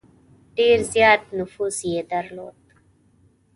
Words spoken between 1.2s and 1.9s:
نفوذ